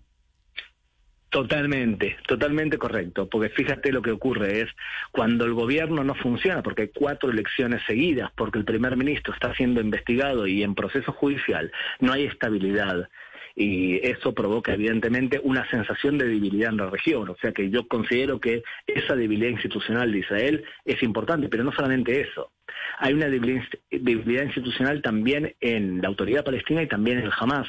Totalmente, 1.32 2.18
totalmente 2.28 2.76
correcto, 2.76 3.26
porque 3.26 3.48
fíjate 3.48 3.90
lo 3.90 4.02
que 4.02 4.10
ocurre 4.10 4.60
es 4.60 4.68
cuando 5.12 5.46
el 5.46 5.54
gobierno 5.54 6.04
no 6.04 6.14
funciona, 6.14 6.62
porque 6.62 6.82
hay 6.82 6.88
cuatro 6.94 7.30
elecciones 7.30 7.80
seguidas, 7.86 8.30
porque 8.36 8.58
el 8.58 8.66
primer 8.66 8.98
ministro 8.98 9.32
está 9.32 9.54
siendo 9.54 9.80
investigado 9.80 10.46
y 10.46 10.62
en 10.62 10.74
proceso 10.74 11.10
judicial, 11.10 11.72
no 12.00 12.12
hay 12.12 12.26
estabilidad. 12.26 13.08
Y 13.54 14.04
eso 14.06 14.32
provoca 14.32 14.74
evidentemente 14.74 15.40
una 15.42 15.68
sensación 15.70 16.18
de 16.18 16.28
debilidad 16.28 16.70
en 16.70 16.78
la 16.78 16.90
región. 16.90 17.28
O 17.28 17.36
sea 17.36 17.52
que 17.52 17.70
yo 17.70 17.86
considero 17.88 18.40
que 18.40 18.62
esa 18.86 19.14
debilidad 19.14 19.50
institucional 19.50 20.12
de 20.12 20.18
Israel 20.18 20.64
es 20.84 21.02
importante, 21.02 21.48
pero 21.48 21.64
no 21.64 21.72
solamente 21.72 22.20
eso. 22.20 22.50
Hay 22.98 23.14
una 23.14 23.26
debilidad 23.26 24.44
institucional 24.44 25.02
también 25.02 25.54
en 25.60 26.00
la 26.00 26.08
autoridad 26.08 26.44
palestina 26.44 26.82
y 26.82 26.86
también 26.86 27.18
en 27.18 27.24
el 27.24 27.32
Hamas, 27.36 27.66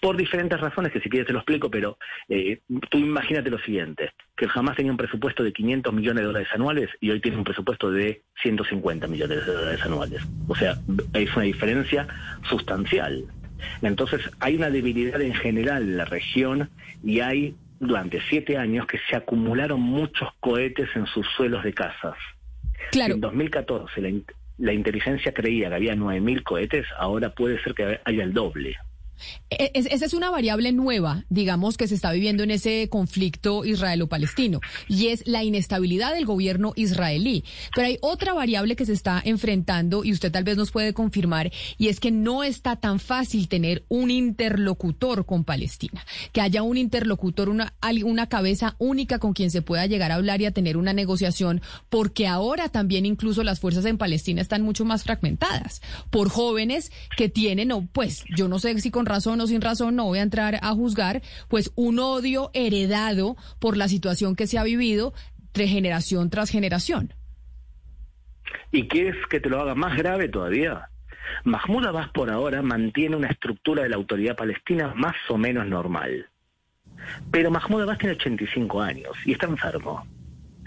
por 0.00 0.16
diferentes 0.16 0.60
razones 0.60 0.92
que 0.92 1.00
si 1.00 1.08
quieres 1.08 1.26
te 1.26 1.32
lo 1.32 1.40
explico, 1.40 1.70
pero 1.70 1.98
eh, 2.28 2.60
tú 2.90 2.98
imagínate 2.98 3.50
lo 3.50 3.58
siguiente, 3.58 4.12
que 4.36 4.44
el 4.44 4.50
Hamas 4.54 4.76
tenía 4.76 4.92
un 4.92 4.98
presupuesto 4.98 5.42
de 5.42 5.52
500 5.52 5.92
millones 5.92 6.22
de 6.22 6.26
dólares 6.26 6.48
anuales 6.52 6.90
y 7.00 7.10
hoy 7.10 7.20
tiene 7.20 7.38
un 7.38 7.44
presupuesto 7.44 7.90
de 7.90 8.22
150 8.42 9.06
millones 9.06 9.46
de 9.46 9.52
dólares 9.52 9.82
anuales. 9.84 10.22
O 10.48 10.54
sea, 10.54 10.76
es 11.14 11.34
una 11.34 11.44
diferencia 11.44 12.06
sustancial. 12.48 13.24
Entonces 13.82 14.20
hay 14.40 14.56
una 14.56 14.70
debilidad 14.70 15.20
en 15.20 15.34
general 15.34 15.82
en 15.82 15.96
la 15.96 16.04
región 16.04 16.70
y 17.02 17.20
hay 17.20 17.54
durante 17.80 18.20
siete 18.28 18.56
años 18.56 18.86
que 18.86 18.98
se 19.08 19.16
acumularon 19.16 19.80
muchos 19.80 20.28
cohetes 20.40 20.88
en 20.94 21.06
sus 21.06 21.26
suelos 21.36 21.64
de 21.64 21.72
casas. 21.72 22.16
Claro. 22.90 23.14
En 23.14 23.20
2014 23.20 24.00
la, 24.00 24.10
la 24.58 24.72
inteligencia 24.72 25.32
creía 25.32 25.68
que 25.68 25.74
había 25.74 25.94
9.000 25.94 26.42
cohetes, 26.42 26.86
ahora 26.98 27.34
puede 27.34 27.62
ser 27.62 27.74
que 27.74 28.00
haya 28.04 28.24
el 28.24 28.32
doble. 28.32 28.76
E, 29.50 29.70
esa 29.74 30.04
es 30.04 30.14
una 30.14 30.30
variable 30.30 30.72
nueva, 30.72 31.24
digamos, 31.28 31.76
que 31.76 31.88
se 31.88 31.94
está 31.94 32.12
viviendo 32.12 32.42
en 32.42 32.50
ese 32.50 32.88
conflicto 32.88 33.64
israelo-palestino, 33.64 34.60
y 34.88 35.08
es 35.08 35.26
la 35.26 35.44
inestabilidad 35.44 36.14
del 36.14 36.26
gobierno 36.26 36.72
israelí. 36.76 37.44
Pero 37.74 37.88
hay 37.88 37.98
otra 38.00 38.34
variable 38.34 38.76
que 38.76 38.86
se 38.86 38.92
está 38.92 39.22
enfrentando, 39.24 40.04
y 40.04 40.12
usted 40.12 40.32
tal 40.32 40.44
vez 40.44 40.56
nos 40.56 40.70
puede 40.70 40.94
confirmar, 40.94 41.52
y 41.78 41.88
es 41.88 42.00
que 42.00 42.10
no 42.10 42.44
está 42.44 42.76
tan 42.76 43.00
fácil 43.00 43.48
tener 43.48 43.84
un 43.88 44.10
interlocutor 44.10 45.26
con 45.26 45.44
Palestina, 45.44 46.04
que 46.32 46.40
haya 46.40 46.62
un 46.62 46.76
interlocutor, 46.76 47.48
una, 47.48 47.74
una 48.04 48.28
cabeza 48.28 48.76
única 48.78 49.18
con 49.18 49.32
quien 49.32 49.50
se 49.50 49.62
pueda 49.62 49.86
llegar 49.86 50.12
a 50.12 50.16
hablar 50.16 50.40
y 50.40 50.46
a 50.46 50.52
tener 50.52 50.76
una 50.76 50.92
negociación, 50.92 51.62
porque 51.88 52.26
ahora 52.26 52.68
también 52.68 53.06
incluso 53.06 53.42
las 53.42 53.60
fuerzas 53.60 53.84
en 53.84 53.98
Palestina 53.98 54.42
están 54.42 54.62
mucho 54.62 54.84
más 54.84 55.04
fragmentadas 55.04 55.82
por 56.10 56.28
jóvenes 56.28 56.92
que 57.16 57.28
tienen, 57.28 57.72
o 57.72 57.86
pues, 57.86 58.24
yo 58.36 58.48
no 58.48 58.58
sé 58.58 58.80
si 58.80 58.90
con 58.90 59.03
razón 59.06 59.40
o 59.40 59.46
sin 59.46 59.60
razón, 59.60 59.96
no 59.96 60.04
voy 60.04 60.18
a 60.18 60.22
entrar 60.22 60.58
a 60.62 60.72
juzgar, 60.72 61.22
pues 61.48 61.72
un 61.74 61.98
odio 61.98 62.50
heredado 62.54 63.36
por 63.58 63.76
la 63.76 63.88
situación 63.88 64.36
que 64.36 64.46
se 64.46 64.58
ha 64.58 64.64
vivido 64.64 65.14
de 65.54 65.68
generación 65.68 66.30
tras 66.30 66.50
generación. 66.50 67.14
¿Y 68.72 68.88
qué 68.88 69.14
que 69.30 69.40
te 69.40 69.48
lo 69.48 69.60
haga 69.60 69.74
más 69.74 69.96
grave 69.96 70.28
todavía? 70.28 70.88
Mahmoud 71.44 71.86
Abbas 71.86 72.08
por 72.10 72.30
ahora 72.30 72.62
mantiene 72.62 73.16
una 73.16 73.28
estructura 73.28 73.82
de 73.82 73.88
la 73.88 73.96
autoridad 73.96 74.36
palestina 74.36 74.92
más 74.94 75.16
o 75.28 75.38
menos 75.38 75.66
normal. 75.66 76.28
Pero 77.30 77.50
Mahmoud 77.50 77.82
Abbas 77.82 77.98
tiene 77.98 78.14
85 78.14 78.80
años 78.80 79.12
y 79.24 79.32
está 79.32 79.46
enfermo. 79.46 80.06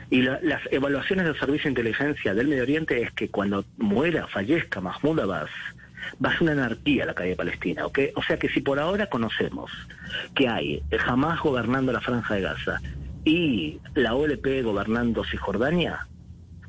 Y 0.10 0.22
las 0.22 0.62
evaluaciones 0.72 1.25
del 1.25 1.38
Servicio 1.38 1.63
de 1.63 1.70
Inteligencia 1.70 2.34
del 2.34 2.48
Medio 2.48 2.63
Oriente 2.63 3.01
es 3.01 3.12
que 3.12 3.29
cuando 3.29 3.65
muera, 3.77 4.27
fallezca 4.27 4.79
Mahmoud 4.79 5.20
Abbas, 5.20 5.50
va 6.23 6.29
a 6.29 6.33
ser 6.33 6.43
una 6.43 6.51
anarquía 6.53 7.05
la 7.05 7.13
calle 7.13 7.35
palestina, 7.35 7.85
¿ok? 7.85 7.99
O 8.15 8.23
sea 8.23 8.37
que 8.37 8.49
si 8.49 8.61
por 8.61 8.79
ahora 8.79 9.07
conocemos 9.07 9.71
que 10.35 10.47
hay 10.47 10.81
jamás 10.99 11.39
gobernando 11.41 11.91
la 11.91 12.01
Franja 12.01 12.35
de 12.35 12.41
Gaza 12.41 12.81
y 13.25 13.79
la 13.95 14.15
OLP 14.15 14.63
gobernando 14.63 15.23
Cisjordania, 15.23 16.07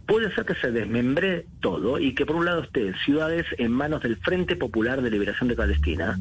puede 0.08 0.34
ser 0.34 0.46
que 0.46 0.54
se 0.54 0.72
desmembre 0.72 1.44
todo 1.60 1.98
y 1.98 2.14
que 2.14 2.24
por 2.24 2.36
un 2.36 2.46
lado 2.46 2.62
estén 2.62 2.94
ciudades 3.04 3.44
en 3.58 3.70
manos 3.70 4.02
del 4.02 4.16
Frente 4.16 4.56
Popular 4.56 5.02
de 5.02 5.10
Liberación 5.10 5.50
de 5.50 5.54
Palestina, 5.54 6.18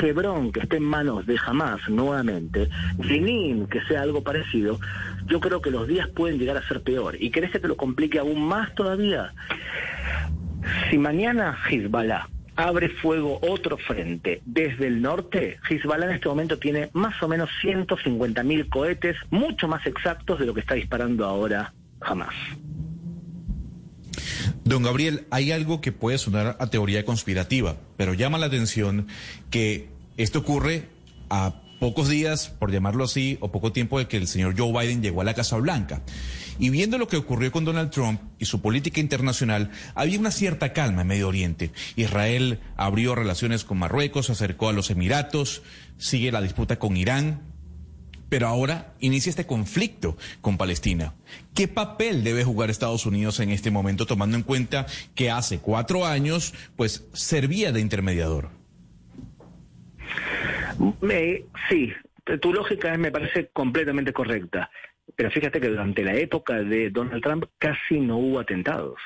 Hebrón 0.00 0.52
que 0.52 0.60
esté 0.60 0.76
en 0.76 0.84
manos 0.84 1.26
de 1.26 1.36
Hamas 1.44 1.80
nuevamente, 1.88 2.68
Jenin 3.02 3.66
que 3.66 3.82
sea 3.82 4.02
algo 4.02 4.22
parecido, 4.22 4.78
yo 5.26 5.40
creo 5.40 5.60
que 5.60 5.72
los 5.72 5.88
días 5.88 6.08
pueden 6.10 6.38
llegar 6.38 6.56
a 6.56 6.68
ser 6.68 6.82
peor. 6.82 7.16
¿Y 7.18 7.30
querés 7.30 7.50
que 7.50 7.58
te 7.58 7.66
lo 7.66 7.76
complique 7.76 8.20
aún 8.20 8.46
más 8.46 8.72
todavía? 8.76 9.34
Si 10.88 10.96
mañana 10.96 11.58
Hezbollah 11.68 12.28
abre 12.56 12.88
fuego 12.88 13.38
otro 13.42 13.76
frente 13.76 14.40
desde 14.44 14.86
el 14.86 15.02
norte, 15.02 15.58
Hezbollah 15.68 16.06
en 16.06 16.14
este 16.14 16.28
momento 16.28 16.58
tiene 16.58 16.90
más 16.92 17.20
o 17.22 17.28
menos 17.28 17.50
150 17.60 18.42
mil 18.42 18.68
cohetes, 18.68 19.16
mucho 19.30 19.68
más 19.68 19.86
exactos 19.86 20.38
de 20.38 20.46
lo 20.46 20.54
que 20.54 20.60
está 20.60 20.74
disparando 20.74 21.24
ahora 21.24 21.72
jamás. 22.00 22.34
Don 24.64 24.82
Gabriel, 24.82 25.26
hay 25.30 25.52
algo 25.52 25.80
que 25.80 25.92
puede 25.92 26.18
sonar 26.18 26.56
a 26.58 26.66
teoría 26.68 27.04
conspirativa, 27.04 27.76
pero 27.96 28.14
llama 28.14 28.38
la 28.38 28.46
atención 28.46 29.08
que 29.50 29.88
esto 30.16 30.38
ocurre 30.38 30.88
a 31.28 31.60
pocos 31.80 32.08
días, 32.08 32.48
por 32.48 32.72
llamarlo 32.72 33.04
así, 33.04 33.36
o 33.40 33.52
poco 33.52 33.72
tiempo 33.72 33.98
de 33.98 34.08
que 34.08 34.16
el 34.16 34.26
señor 34.26 34.54
Joe 34.56 34.72
Biden 34.72 35.02
llegó 35.02 35.20
a 35.20 35.24
la 35.24 35.34
Casa 35.34 35.58
Blanca. 35.58 36.02
Y 36.58 36.70
viendo 36.70 36.98
lo 36.98 37.08
que 37.08 37.16
ocurrió 37.16 37.50
con 37.50 37.64
Donald 37.64 37.90
Trump 37.90 38.20
y 38.38 38.44
su 38.44 38.60
política 38.60 39.00
internacional, 39.00 39.70
había 39.94 40.18
una 40.18 40.30
cierta 40.30 40.72
calma 40.72 41.02
en 41.02 41.08
Medio 41.08 41.28
Oriente. 41.28 41.72
Israel 41.96 42.60
abrió 42.76 43.14
relaciones 43.14 43.64
con 43.64 43.78
Marruecos, 43.78 44.26
se 44.26 44.32
acercó 44.32 44.68
a 44.68 44.72
los 44.72 44.90
Emiratos, 44.90 45.62
sigue 45.98 46.32
la 46.32 46.42
disputa 46.42 46.78
con 46.78 46.96
Irán, 46.96 47.42
pero 48.28 48.48
ahora 48.48 48.94
inicia 49.00 49.30
este 49.30 49.46
conflicto 49.46 50.16
con 50.40 50.56
Palestina. 50.56 51.14
¿Qué 51.54 51.68
papel 51.68 52.24
debe 52.24 52.44
jugar 52.44 52.70
Estados 52.70 53.06
Unidos 53.06 53.40
en 53.40 53.50
este 53.50 53.70
momento, 53.70 54.06
tomando 54.06 54.36
en 54.36 54.42
cuenta 54.42 54.86
que 55.14 55.30
hace 55.30 55.58
cuatro 55.58 56.06
años, 56.06 56.54
pues, 56.76 57.06
servía 57.12 57.72
de 57.72 57.80
intermediador? 57.80 58.50
sí, 61.68 61.92
tu 62.40 62.52
lógica 62.52 62.96
me 62.96 63.12
parece 63.12 63.50
completamente 63.52 64.12
correcta. 64.12 64.70
Pero 65.16 65.30
fíjate 65.30 65.60
que 65.60 65.68
durante 65.68 66.02
la 66.02 66.14
época 66.14 66.62
de 66.62 66.90
Donald 66.90 67.22
Trump 67.22 67.44
casi 67.58 68.00
no 68.00 68.18
hubo 68.18 68.40
atentados. 68.40 68.98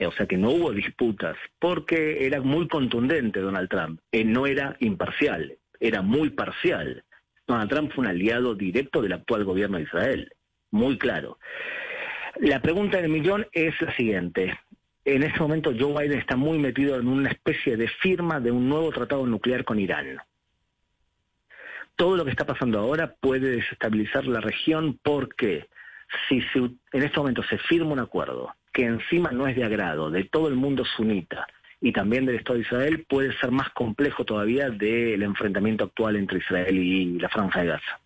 O 0.00 0.12
sea 0.12 0.26
que 0.26 0.36
no 0.36 0.50
hubo 0.50 0.72
disputas, 0.72 1.36
porque 1.58 2.24
era 2.24 2.40
muy 2.40 2.68
contundente 2.68 3.40
Donald 3.40 3.68
Trump. 3.68 4.00
Él 4.12 4.32
no 4.32 4.46
era 4.46 4.76
imparcial, 4.78 5.58
era 5.80 6.02
muy 6.02 6.30
parcial. 6.30 7.04
Donald 7.46 7.70
Trump 7.70 7.92
fue 7.92 8.02
un 8.02 8.10
aliado 8.10 8.54
directo 8.54 9.02
del 9.02 9.14
actual 9.14 9.44
gobierno 9.44 9.78
de 9.78 9.84
Israel, 9.84 10.32
muy 10.70 10.98
claro. 10.98 11.38
La 12.36 12.62
pregunta 12.62 13.00
del 13.00 13.10
millón 13.10 13.46
es 13.52 13.80
la 13.80 13.94
siguiente. 13.96 14.56
En 15.04 15.24
este 15.24 15.40
momento 15.40 15.72
Joe 15.76 16.02
Biden 16.04 16.20
está 16.20 16.36
muy 16.36 16.58
metido 16.58 16.96
en 16.96 17.08
una 17.08 17.30
especie 17.30 17.76
de 17.76 17.88
firma 17.88 18.38
de 18.38 18.52
un 18.52 18.68
nuevo 18.68 18.92
tratado 18.92 19.26
nuclear 19.26 19.64
con 19.64 19.80
Irán 19.80 20.20
todo 21.98 22.16
lo 22.16 22.24
que 22.24 22.30
está 22.30 22.46
pasando 22.46 22.78
ahora 22.78 23.16
puede 23.20 23.56
desestabilizar 23.56 24.24
la 24.24 24.40
región 24.40 25.00
porque 25.02 25.68
si 26.28 26.40
en 26.92 27.02
este 27.02 27.18
momento 27.18 27.42
se 27.42 27.58
firma 27.58 27.92
un 27.92 27.98
acuerdo 27.98 28.54
que 28.72 28.84
encima 28.84 29.32
no 29.32 29.48
es 29.48 29.56
de 29.56 29.64
agrado 29.64 30.08
de 30.08 30.22
todo 30.22 30.46
el 30.46 30.54
mundo 30.54 30.84
sunita 30.84 31.48
y 31.80 31.92
también 31.92 32.24
del 32.24 32.36
Estado 32.36 32.54
de 32.54 32.62
Israel, 32.64 33.04
puede 33.08 33.36
ser 33.38 33.50
más 33.50 33.70
complejo 33.70 34.24
todavía 34.24 34.70
del 34.70 35.22
enfrentamiento 35.24 35.84
actual 35.84 36.14
entre 36.14 36.38
Israel 36.38 36.78
y 36.78 37.18
la 37.18 37.28
Franja 37.28 37.60
de 37.60 37.66
Gaza. 37.66 38.00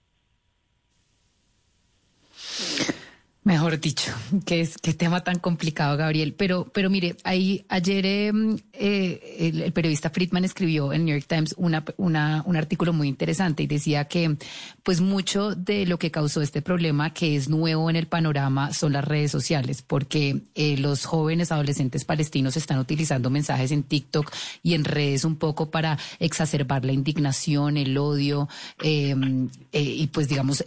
Mejor 3.45 3.81
dicho, 3.81 4.13
qué, 4.47 4.61
es, 4.61 4.79
qué 4.79 4.95
tema 4.95 5.25
tan 5.25 5.41
complicado, 5.41 5.97
Gabriel. 5.97 6.33
Pero, 6.33 6.71
pero 6.73 6.89
mire, 6.91 7.17
ahí 7.25 7.65
ayer 7.69 8.07
em, 8.07 8.57
eh, 8.73 9.53
el, 9.65 9.73
periodista 9.73 10.11
Friedman 10.11 10.45
escribió 10.45 10.93
en 10.93 11.05
New 11.05 11.17
York 11.17 11.27
Times 11.27 11.53
una, 11.59 11.85
una, 11.97 12.45
un 12.47 12.55
artículo 12.57 12.93
muy 12.93 13.09
interesante 13.09 13.65
y 13.65 13.67
decía 13.67 14.05
que, 14.05 14.37
pues, 14.85 15.01
mucho 15.01 15.57
de 15.57 15.87
lo 15.87 15.99
que 15.99 16.13
causó 16.13 16.41
este 16.41 16.63
problema, 16.63 17.13
que 17.13 17.35
es 17.35 17.49
nuevo 17.49 17.91
en 17.91 17.97
el 17.97 18.07
panorama, 18.07 18.73
son 18.73 18.93
las 18.93 19.05
redes 19.05 19.33
sociales, 19.33 19.83
porque 19.83 20.43
eh, 20.55 20.77
los 20.77 21.05
jóvenes 21.05 21.51
adolescentes 21.51 22.05
palestinos 22.05 22.57
están 22.57 22.79
utilizando 22.79 23.29
mensajes 23.29 23.73
en 23.73 23.83
TikTok 23.83 24.33
y 24.63 24.75
en 24.75 24.85
redes 24.85 25.25
un 25.25 25.35
poco 25.35 25.69
para 25.69 25.99
exacerbar 26.21 26.85
la 26.85 26.93
indignación, 26.93 27.77
el 27.77 27.99
odio 27.99 28.49
em, 28.81 29.49
eh, 29.73 29.83
y, 29.83 30.07
pues, 30.07 30.29
digamos, 30.29 30.63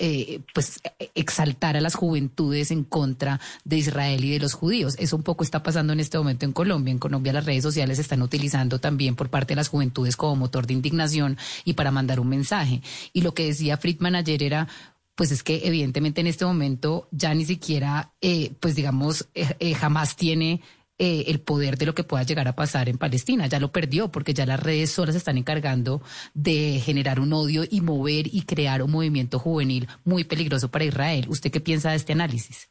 pues, 0.54 0.82
exaltar 1.14 1.78
a 1.78 1.82
las 1.82 1.96
juventudes 1.96 2.65
en 2.72 2.84
contra 2.84 3.40
de 3.64 3.78
Israel 3.78 4.24
y 4.24 4.32
de 4.32 4.40
los 4.40 4.54
judíos. 4.54 4.96
Eso 5.00 5.16
un 5.16 5.24
poco 5.24 5.44
está 5.44 5.64
pasando 5.64 5.94
en 5.94 6.00
este 6.00 6.18
momento 6.18 6.46
en 6.46 6.54
Colombia. 6.54 6.92
En 6.92 7.00
Colombia 7.00 7.34
las 7.34 7.46
redes 7.46 7.64
sociales 7.64 7.98
se 7.98 8.02
están 8.02 8.22
utilizando 8.22 8.80
también 8.80 9.16
por 9.16 9.30
parte 9.30 9.54
de 9.54 9.58
las 9.58 9.70
juventudes 9.70 10.16
como 10.16 10.36
motor 10.36 10.68
de 10.68 10.74
indignación 10.74 11.38
y 11.64 11.74
para 11.74 11.92
mandar 11.92 12.20
un 12.20 12.30
mensaje. 12.30 12.82
Y 13.14 13.22
lo 13.22 13.34
que 13.34 13.46
decía 13.46 13.78
Friedman 13.78 14.16
ayer 14.16 14.44
era 14.44 14.68
pues 15.16 15.32
es 15.32 15.44
que 15.44 15.62
evidentemente 15.64 16.22
en 16.22 16.28
este 16.28 16.46
momento 16.46 17.08
ya 17.12 17.34
ni 17.34 17.46
siquiera, 17.46 18.12
eh, 18.22 18.54
pues 18.60 18.76
digamos, 18.76 19.28
eh, 19.34 19.56
eh, 19.60 19.74
jamás 19.74 20.16
tiene 20.16 20.62
el 20.98 21.40
poder 21.42 21.78
de 21.78 21.86
lo 21.86 21.94
que 21.94 22.04
pueda 22.04 22.24
llegar 22.24 22.48
a 22.48 22.56
pasar 22.56 22.90
en 22.90 22.98
Palestina. 22.98 23.48
Ya 23.48 23.60
lo 23.60 23.72
perdió 23.72 24.10
porque 24.10 24.34
ya 24.34 24.46
las 24.46 24.62
redes 24.62 24.92
solas 24.92 25.16
están 25.16 25.38
encargando 25.38 26.02
de 26.34 26.82
generar 26.84 27.20
un 27.20 27.34
odio 27.34 27.64
y 27.70 27.82
mover 27.82 28.28
y 28.28 28.44
crear 28.44 28.82
un 28.82 28.92
movimiento 28.92 29.40
juvenil 29.40 29.88
muy 30.04 30.24
peligroso 30.24 30.70
para 30.70 30.86
Israel. 30.86 31.26
¿Usted 31.30 31.52
qué 31.52 31.60
piensa 31.60 31.92
de 31.92 31.98
este 31.98 32.14
análisis? 32.14 32.70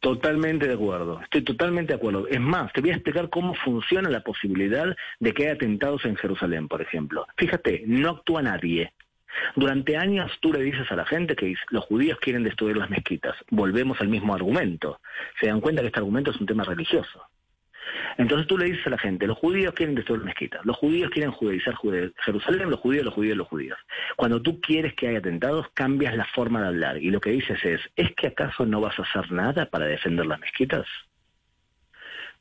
Totalmente 0.00 0.68
de 0.68 0.74
acuerdo, 0.74 1.20
estoy 1.22 1.42
totalmente 1.42 1.92
de 1.92 1.96
acuerdo. 1.96 2.28
Es 2.28 2.40
más, 2.40 2.72
te 2.72 2.80
voy 2.80 2.90
a 2.90 2.94
explicar 2.94 3.28
cómo 3.28 3.54
funciona 3.54 4.08
la 4.08 4.20
posibilidad 4.20 4.94
de 5.18 5.32
que 5.32 5.44
haya 5.44 5.54
atentados 5.54 6.04
en 6.04 6.16
Jerusalén, 6.16 6.68
por 6.68 6.80
ejemplo. 6.80 7.26
Fíjate, 7.36 7.82
no 7.86 8.10
actúa 8.10 8.42
nadie. 8.42 8.92
Durante 9.54 9.96
años 9.96 10.32
tú 10.40 10.52
le 10.52 10.60
dices 10.60 10.90
a 10.90 10.96
la 10.96 11.04
gente 11.04 11.36
que 11.36 11.54
los 11.70 11.84
judíos 11.84 12.18
quieren 12.20 12.42
destruir 12.42 12.76
las 12.76 12.90
mezquitas. 12.90 13.36
Volvemos 13.50 14.00
al 14.00 14.08
mismo 14.08 14.34
argumento. 14.34 15.00
Se 15.40 15.46
dan 15.46 15.60
cuenta 15.60 15.82
que 15.82 15.88
este 15.88 16.00
argumento 16.00 16.30
es 16.30 16.40
un 16.40 16.46
tema 16.46 16.64
religioso. 16.64 17.22
Entonces 18.18 18.46
tú 18.46 18.58
le 18.58 18.66
dices 18.66 18.86
a 18.86 18.90
la 18.90 18.98
gente, 18.98 19.26
los 19.26 19.38
judíos 19.38 19.74
quieren 19.74 19.94
destruir 19.94 20.22
mezquitas, 20.24 20.64
los 20.64 20.76
judíos 20.76 21.10
quieren 21.10 21.30
judaizar 21.32 21.76
Jerusalén, 22.24 22.70
los 22.70 22.80
judíos, 22.80 23.04
los 23.04 23.14
judíos, 23.14 23.36
los 23.36 23.48
judíos. 23.48 23.78
Cuando 24.16 24.40
tú 24.42 24.60
quieres 24.60 24.94
que 24.94 25.08
haya 25.08 25.18
atentados, 25.18 25.66
cambias 25.74 26.16
la 26.16 26.24
forma 26.26 26.62
de 26.62 26.68
hablar 26.68 26.98
y 26.98 27.10
lo 27.10 27.20
que 27.20 27.30
dices 27.30 27.62
es, 27.64 27.80
¿es 27.94 28.14
que 28.14 28.28
acaso 28.28 28.66
no 28.66 28.80
vas 28.80 28.98
a 28.98 29.02
hacer 29.02 29.30
nada 29.32 29.66
para 29.66 29.86
defender 29.86 30.26
las 30.26 30.40
mezquitas? 30.40 30.86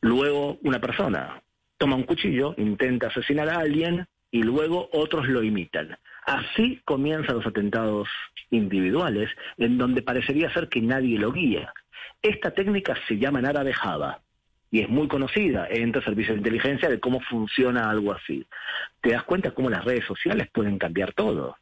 Luego 0.02 0.58
una 0.64 0.80
persona 0.80 1.42
toma 1.78 1.96
un 1.96 2.04
cuchillo, 2.04 2.54
intenta 2.58 3.08
asesinar 3.08 3.50
a 3.50 3.60
alguien 3.60 4.08
y 4.32 4.44
luego 4.44 4.90
otros 4.92 5.28
lo 5.28 5.44
imitan. 5.44 5.98
Así 6.26 6.82
comienzan 6.86 7.36
los 7.36 7.46
atentados 7.46 8.10
individuales, 8.50 9.30
en 9.58 9.78
donde 9.78 10.02
parecería 10.02 10.52
ser 10.52 10.70
que 10.70 10.82
nadie 10.82 11.20
lo 11.20 11.32
guía. 11.32 11.72
Esta 12.22 12.52
técnica 12.52 12.96
se 13.08 13.18
llama 13.18 13.40
en 13.40 13.46
árabe 13.46 13.74
Java 13.74 14.22
y 14.72 14.82
es 14.82 14.90
muy 14.90 15.08
conocida 15.08 15.68
entre 15.70 16.04
servicios 16.04 16.36
de 16.36 16.40
inteligencia 16.40 16.90
de 16.90 17.00
cómo 17.00 17.20
funciona 17.22 17.90
algo 17.90 18.12
así. 18.12 18.46
Te 19.02 19.12
das 19.12 19.24
cuenta 19.24 19.52
cómo 19.52 19.70
las 19.70 19.86
redes 19.86 20.06
sociales 20.06 20.50
pueden 20.52 20.80
cambiar 20.80 21.14
todo. 21.14 21.56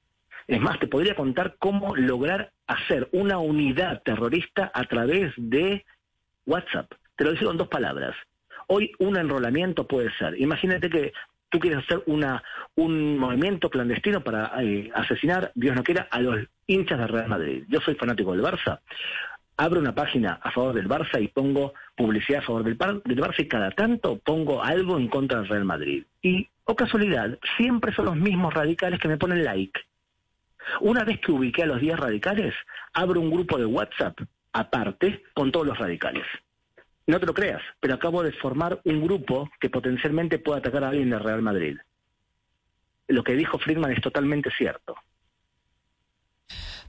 Es 0.48 0.62
más, 0.62 0.80
te 0.80 0.88
podría 0.88 1.16
contar 1.16 1.56
cómo 1.60 1.96
lograr 1.96 2.52
hacer 2.66 3.10
una 3.12 3.38
unidad 3.40 4.02
terrorista 4.04 4.72
a 4.74 4.86
través 4.86 5.34
de 5.38 5.86
WhatsApp. 6.46 6.92
Te 7.16 7.26
lo 7.26 7.34
digo 7.34 7.52
en 7.52 7.58
dos 7.58 7.68
palabras. 7.68 8.16
Hoy 8.68 8.92
un 9.00 9.18
enrolamiento 9.18 9.88
puede 9.88 10.12
ser. 10.18 10.40
Imagínate 10.40 10.90
que 10.90 11.14
tú 11.54 11.60
quieres 11.60 11.86
hacer 11.86 12.04
un 12.08 13.18
movimiento 13.20 13.70
clandestino 13.70 14.24
para 14.24 14.52
eh, 14.64 14.90
asesinar, 14.96 15.52
Dios 15.54 15.76
no 15.76 15.84
quiera, 15.84 16.08
a 16.10 16.20
los 16.20 16.40
hinchas 16.66 16.98
de 16.98 17.06
Real 17.06 17.30
Madrid. 17.30 17.64
Yo 17.70 17.80
soy 17.80 17.94
fanático 17.94 18.32
del 18.32 18.42
Barça 18.42 18.80
abro 19.56 19.80
una 19.80 19.94
página 19.94 20.40
a 20.42 20.50
favor 20.50 20.74
del 20.74 20.90
Barça 20.90 21.22
y 21.22 21.28
pongo 21.28 21.76
publicidad 21.96 22.42
a 22.42 22.46
favor 22.46 22.64
del, 22.64 22.76
del, 22.76 23.22
Barça 23.22 23.42
y 23.42 23.48
cada 23.48 23.70
tanto 23.70 24.18
pongo 24.18 24.64
algo 24.64 24.98
en 24.98 25.08
contra 25.08 25.40
del 25.40 25.48
Real 25.48 25.64
Madrid. 25.64 26.04
Y, 26.24 26.50
o 26.66 26.72
oh 26.72 26.76
casualidad, 26.76 27.38
siempre 27.56 27.94
son 27.94 28.06
los 28.06 28.16
mismos 28.16 28.52
radicales 28.52 29.00
que 29.00 29.08
me 29.08 29.18
ponen 29.18 29.44
like. 29.44 29.80
Una 30.82 31.04
vez 31.04 31.20
que 31.20 31.32
ubiqué 31.32 31.62
a 31.64 31.68
los 31.68 31.80
10 31.80 32.00
radicales, 32.00 32.56
abro 32.94 33.22
un 33.22 33.30
grupo 33.30 33.60
de 33.60 33.66
WhatsApp 33.66 34.18
aparte 34.54 35.24
con 35.36 35.52
todos 35.52 35.68
los 35.68 35.78
radicales. 35.78 36.26
No 37.06 37.20
te 37.20 37.26
lo 37.26 37.34
creas, 37.34 37.62
pero 37.80 37.96
acabo 37.96 38.24
de 38.24 38.32
formar 38.32 38.80
un 38.86 39.04
grupo 39.04 39.50
que 39.60 39.70
potencialmente 39.70 40.40
puede 40.40 40.60
atacar 40.60 40.84
a 40.84 40.90
alguien 40.90 41.10
del 41.10 41.20
Real 41.20 41.42
Madrid. 41.42 41.78
Lo 43.08 43.24
que 43.24 43.36
dijo 43.36 43.60
Friedman 43.60 43.92
es 43.92 44.02
totalmente 44.02 44.50
cierto. 44.52 44.96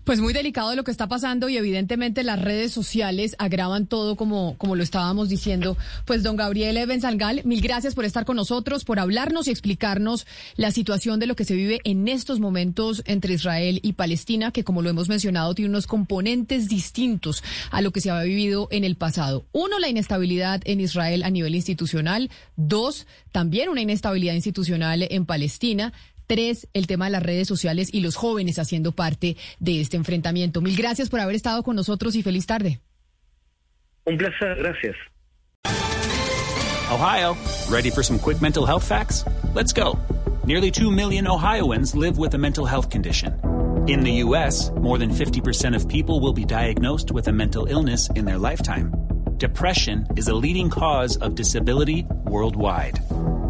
Pues 0.04 0.20
muy 0.20 0.34
delicado 0.34 0.76
lo 0.76 0.84
que 0.84 0.90
está 0.90 1.08
pasando 1.08 1.48
y 1.48 1.56
evidentemente 1.56 2.24
las 2.24 2.38
redes 2.38 2.72
sociales 2.72 3.34
agravan 3.38 3.86
todo 3.86 4.16
como, 4.16 4.54
como 4.58 4.76
lo 4.76 4.82
estábamos 4.82 5.30
diciendo. 5.30 5.78
Pues 6.04 6.22
don 6.22 6.36
Gabriel 6.36 6.86
Benzalgal, 6.86 7.40
mil 7.44 7.62
gracias 7.62 7.94
por 7.94 8.04
estar 8.04 8.26
con 8.26 8.36
nosotros, 8.36 8.84
por 8.84 8.98
hablarnos 8.98 9.48
y 9.48 9.50
explicarnos 9.50 10.26
la 10.56 10.72
situación 10.72 11.20
de 11.20 11.26
lo 11.26 11.36
que 11.36 11.46
se 11.46 11.54
vive 11.54 11.80
en 11.84 12.06
estos 12.06 12.38
momentos 12.38 13.02
entre 13.06 13.32
Israel 13.32 13.80
y 13.82 13.94
Palestina, 13.94 14.50
que 14.50 14.62
como 14.62 14.82
lo 14.82 14.90
hemos 14.90 15.08
mencionado 15.08 15.54
tiene 15.54 15.70
unos 15.70 15.86
componentes 15.86 16.68
distintos 16.68 17.42
a 17.70 17.80
lo 17.80 17.90
que 17.90 18.02
se 18.02 18.10
había 18.10 18.24
vivido 18.24 18.68
en 18.70 18.84
el 18.84 18.96
pasado. 18.96 19.46
Uno, 19.52 19.78
la 19.78 19.88
inestabilidad 19.88 20.60
en 20.66 20.80
Israel 20.80 21.22
a 21.22 21.30
nivel 21.30 21.54
institucional. 21.54 22.30
Dos, 22.56 23.06
también 23.32 23.70
una 23.70 23.80
inestabilidad 23.80 24.34
institucional 24.34 25.06
en 25.08 25.24
Palestina. 25.24 25.94
Tres, 26.26 26.68
el 26.72 26.86
tema 26.86 27.06
de 27.06 27.12
las 27.12 27.22
redes 27.22 27.48
sociales 27.48 27.88
y 27.92 28.00
los 28.00 28.16
jóvenes 28.16 28.58
haciendo 28.58 28.92
parte 28.92 29.36
de 29.58 29.80
este 29.80 29.96
enfrentamiento. 29.96 30.60
Mil 30.60 30.76
gracias 30.76 31.08
por 31.08 31.20
haber 31.20 31.36
estado 31.36 31.62
con 31.62 31.76
nosotros 31.76 32.14
y 32.16 32.22
feliz 32.22 32.46
tarde. 32.46 32.80
Un 34.06 34.18
placer, 34.18 34.56
gracias. 34.56 34.96
Ohio, 36.90 37.34
ready 37.70 37.90
for 37.90 38.04
some 38.04 38.18
quick 38.18 38.40
mental 38.40 38.66
health 38.66 38.84
facts? 38.84 39.24
Let's 39.54 39.72
go. 39.72 39.98
Nearly 40.46 40.70
2 40.70 40.90
million 40.90 41.26
Ohioans 41.26 41.94
live 41.94 42.18
with 42.18 42.34
a 42.34 42.38
mental 42.38 42.66
health 42.66 42.90
condition. 42.90 43.40
In 43.86 44.02
the 44.02 44.22
U.S., 44.24 44.70
more 44.72 44.98
than 44.98 45.10
50% 45.10 45.74
of 45.74 45.88
people 45.88 46.20
will 46.20 46.34
be 46.34 46.44
diagnosed 46.44 47.10
with 47.10 47.28
a 47.28 47.32
mental 47.32 47.66
illness 47.66 48.10
in 48.10 48.26
their 48.26 48.38
lifetime. 48.38 48.92
Depression 49.38 50.06
is 50.16 50.28
a 50.28 50.34
leading 50.34 50.70
cause 50.70 51.16
of 51.16 51.34
disability 51.34 52.06
worldwide. 52.24 52.98